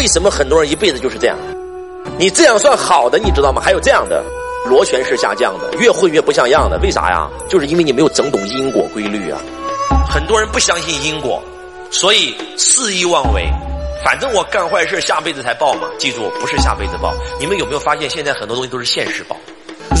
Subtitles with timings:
[0.00, 1.36] 为什么很多人一辈子就是这样？
[2.18, 3.60] 你这样算好的，你知道吗？
[3.62, 4.24] 还有这样的
[4.64, 7.28] 螺旋式下降的，越混越不像样的，为啥呀？
[7.50, 9.38] 就是因为你没有整懂因果规律啊。
[10.10, 11.42] 很多人不相信因果，
[11.90, 13.46] 所以肆意妄为。
[14.02, 15.86] 反正我干坏事，下辈子才报嘛。
[15.98, 17.12] 记住，不是下辈子报。
[17.38, 19.36] 你们有没有发现，现在很多东西都是现实报？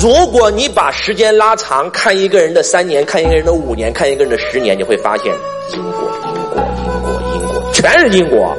[0.02, 5.26] 如果你把时间拉长，看一个人的三年，看一个人的五年，看一个人的十年，你会发现
[5.74, 8.56] 因果，因果，因果，因果，全是因果。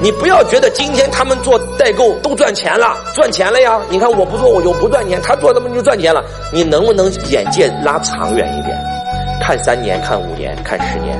[0.00, 3.80] 你不要觉得今天他们做代购都赚钱了，赚钱了呀！
[3.88, 6.22] 你看我不做我就不赚钱，他做他们就赚钱了。
[6.52, 8.78] 你能不能眼界拉长远一点？
[9.40, 11.18] 看三年，看五年，看十年，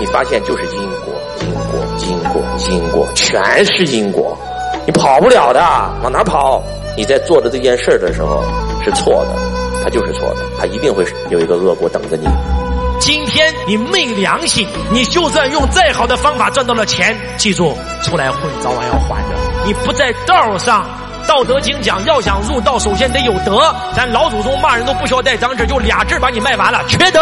[0.00, 4.36] 你发现就是因果，因果，因果，因果，全是因果，
[4.86, 5.60] 你跑不了的，
[6.02, 6.62] 往哪跑？
[6.96, 8.42] 你在做的这件事的时候
[8.84, 9.34] 是错的，
[9.84, 12.26] 它就是错的，它一定会有一个恶果等着你。
[13.00, 19.34] 今天你昧良心，你就算用再好的方法赚到了钱，记住，出来混早晚要还的。
[19.64, 20.84] 你不在道上，
[21.26, 23.74] 《道德经》讲，要想入道，首先得有德。
[23.96, 27.20] 咱老祖宗骂人都不需要带脏字，就俩字把你卖完了，缺德。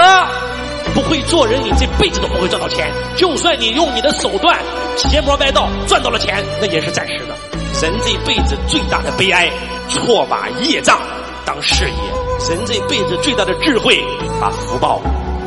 [0.94, 2.90] 不会做人，你这辈子都不会赚到钱。
[3.16, 4.58] 就算你用你的手段
[4.96, 7.36] 邪魔歪道赚到了钱，那也是暂时的。
[7.80, 9.48] 人这辈子最大的悲哀，
[9.88, 10.98] 错把业障
[11.44, 14.04] 当事业；人这辈子最大的智慧，
[14.40, 15.00] 把福报。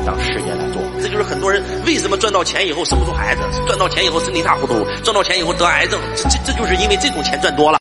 [0.05, 7.69] 当事业来做，这就是很多人为什么赚到钱以后生不出孩子，赚到钱以后身体一塌糊涂，赚到钱以后得癌症，这这这就是因为这种钱赚多了。